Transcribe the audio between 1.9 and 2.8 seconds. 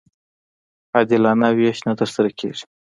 ترسره کېږي.